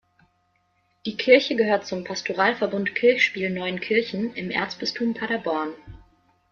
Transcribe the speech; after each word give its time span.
Die 1.05 1.15
Kirche 1.15 1.55
gehört 1.55 1.85
zum 1.85 2.03
Pastoralverbund 2.03 2.95
Kirchspiel 2.95 3.51
Neuenkirchen 3.51 4.33
im 4.33 4.49
Erzbistum 4.49 5.13
Paderborn. 5.13 5.75